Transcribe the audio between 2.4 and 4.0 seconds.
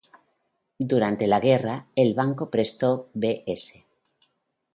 prestó Bs.